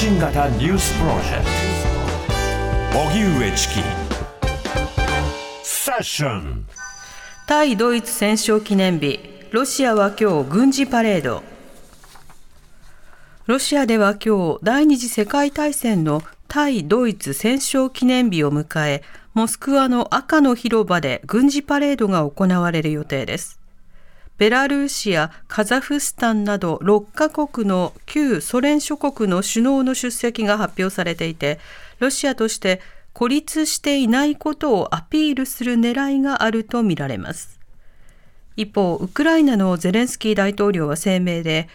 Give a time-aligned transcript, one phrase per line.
[0.00, 1.44] 新型ニュースプロジェク
[2.92, 2.98] ト。
[3.00, 3.74] 荻上チキ。
[5.64, 6.66] セッション。
[7.48, 9.18] 対ドイツ戦勝記念日。
[9.50, 11.42] ロシアは今日軍事パレード。
[13.46, 19.02] ロシアでは今日第二次世界大戦の対ドイツ戦勝記念日を迎え
[19.34, 23.57] モスクワの赤の広場で軍事パレードが行われる予定です。
[24.38, 31.58] ベラルーシやカザフスタンなど6カ国の旧ソ連諸国の首脳の出席が発表されていて、
[31.98, 32.80] ロシアとして
[33.12, 37.58] 孤立していないことをアピールする狙いがあるとみられます。
[38.54, 41.68] 一方、ウクライナのゼレンスキー大統領は声明で、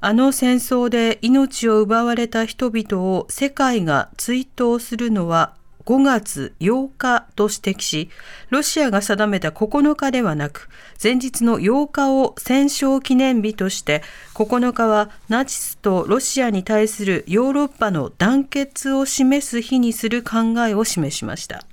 [0.00, 5.54] あの戦争で命を奪われた人々を世界が追悼するのは
[5.88, 8.10] 5月8日と指摘し、
[8.50, 10.68] ロシアが定めた9日ではなく、
[11.02, 14.02] 前日の8日を戦勝記念日として、
[14.34, 21.64] 9日はナチスとロシアに対するヨーロッパの団結を示す日にする考えを示しました。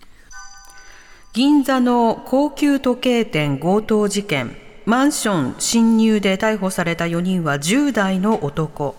[1.33, 8.95] 銀座の高級時計店強盗事件、マンション侵入で逮捕された4人は10代の男。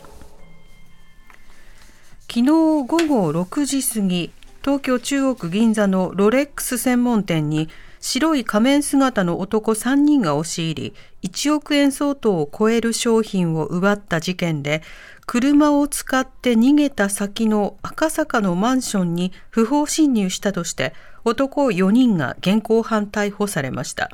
[2.29, 4.31] 昨日午後6時過ぎ、
[4.67, 7.69] 東京中央区銀座のロレックス専門店に
[8.01, 10.93] 白い仮面姿の男3人が押し入
[11.23, 14.83] り1億円相当を超える商品を奪った事件で
[15.25, 24.11] 車を使って逃げた先の赤坂のマンションに不法侵入したとして男4人が現行犯逮捕されました。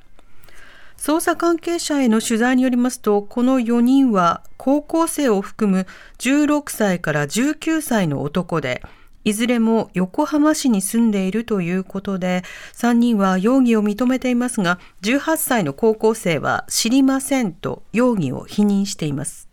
[0.99, 5.87] 捜査関係者への取材によりますとこの4人は高校生を含む
[6.19, 8.83] 16歳から19歳の男で
[9.25, 12.43] いずれも横浜市に住んでいるということで、
[12.75, 19.49] 3人は容疑を認めていますが、18歳の高校生は知りませんと容疑を否認しています。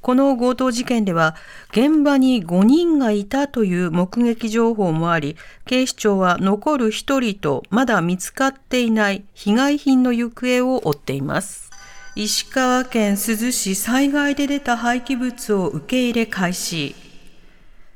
[0.00, 1.36] この強盗事件では、
[1.72, 11.70] 現場に5人がいたという目撃情報もあり、警視庁は残る1人とまだ見つかっていない被害品の行方を追っています。
[12.16, 16.94] 石川県珠洲市災害で出た廃棄物を受け入れ開始。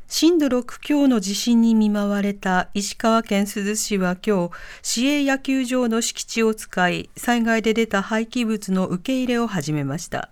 [0.06, 4.50] 震度6強の地震に見舞われた石川県珠洲市は今日、
[4.82, 10.30] 市営野球場の敷地を使い、災害で出た廃棄物の受け入れを始めました。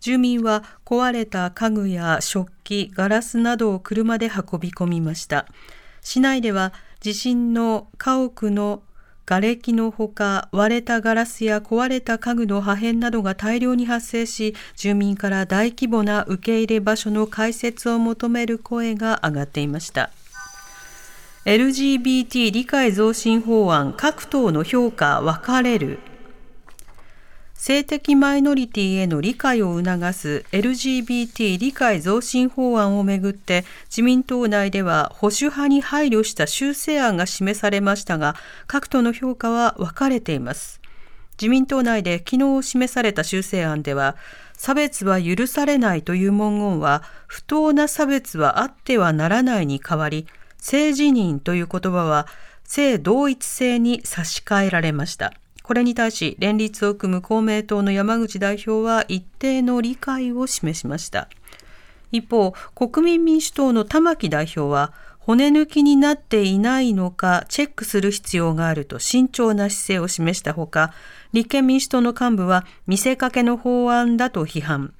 [0.00, 5.46] 住民は壊れた家具や食器、ガラスなどを車で運び込みました。
[6.00, 8.82] 市内では地震の家屋の
[9.24, 20.10] 瓦礫のほか割れたガラスや壊れた家具の破片などが大量に発生し住民から大規模な受け入れ場所の開設を求める声が上がっていました。
[21.44, 25.98] LGBT 理解増進法案各党の評価分かれる。
[27.64, 38.34] 性的マイノリティへの理解を促す LGBT 理解増進法案をめぐって自民党内では保守派に配慮した修正案が示されましたが
[38.66, 40.80] 各党の評価は分かれています。
[41.40, 44.16] 自民党内で昨日示された修正案では
[44.54, 50.26] 差別は許されないという文言は不当な差別はあってはならないに代わり
[50.58, 52.26] 性自認という言葉は
[52.64, 55.32] 性同一性に差し替えられました。
[55.62, 61.28] これに対し連立を組む公明党の山口代表は一定の理解を示しました。
[62.10, 70.92] 一方国民民主党の玉木代表は骨抜きになっていないのかチェックする必要があると慎重な姿勢を示したほか
[71.32, 74.92] 立憲民主党の幹部は見せかけの法案だと批判。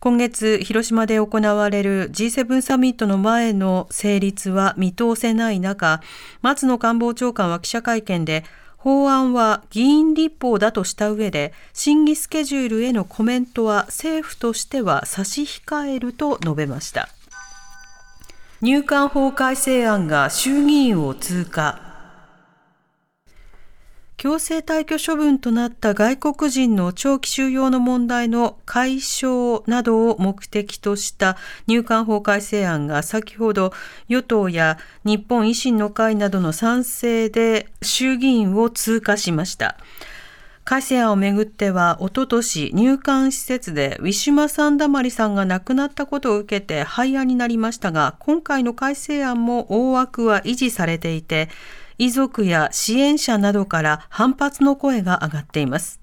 [0.00, 6.00] 今月広島で行われる G7 サミットの前の成立は見通せない中
[6.40, 8.44] 松野官房長官は記者会見で
[8.78, 17.08] 法案は議員立法だとした上で審議スケジュールへのコメントは政府としては差し控えると述べました。
[18.60, 21.87] 入管法改正案が衆議院を通過。
[24.18, 31.36] 強制退去処分となった外国人の長期収容の問題の解消などを目的とした
[31.68, 33.72] 入管法改正案が先ほど
[34.08, 39.76] 与党や日本維新の会などの賛成で衆議院を通過しました。
[40.64, 51.48] 改正案をめぐっては、おととし入管施設でウィシュマ・サンダマリさんが亡くなったことを受けて廃案になりましたが、今回の改正案も大枠は維持されていて、
[51.98, 56.00] 遺族や支援者などから反発の声が上がっています。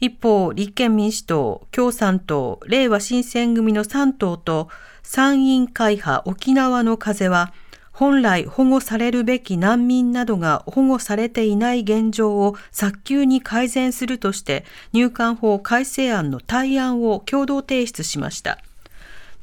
[0.00, 4.68] 一方、立憲民主党、共産党、令和新選組の3党と
[5.02, 7.52] 参院会派沖縄の風は、
[7.92, 18.58] 本来保護されるべき難民などが保護されていない現状を早急に改善するとして入管法改正案の対案を共同提出しました。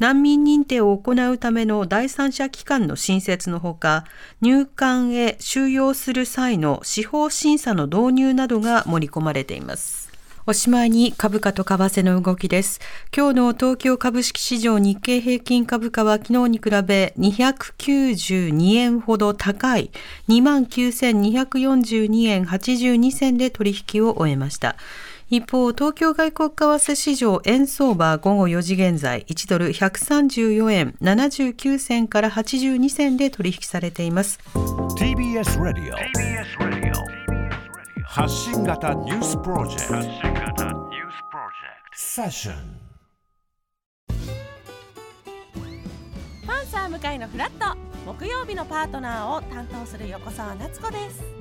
[0.02, 4.04] 難民認定を行うための第三者機関の新設のほか、
[4.42, 10.10] 入管へ収容する際の司法審査の導入などが盛り込まれています。
[10.48, 12.80] おしまいに株価と為替の動きです。
[13.16, 19.92] 今日の東京株式市場日経平均株価は昨日に比べ292円ほど高い
[20.30, 24.78] 29,242円82銭で取引を終えました。
[25.32, 34.40] 一方、東京外国為替市場円相場午後4時現在、1ドル134円79銭から82銭で取引されています。
[34.98, 35.96] TBS ラディオ
[38.04, 40.04] 発信型ニュースプロジェク
[40.54, 40.66] ト。
[41.96, 42.56] セッション
[46.46, 47.92] パンサー向かいのフラット。
[48.06, 51.41] 木曜日のパートナーを担当する横澤夏子です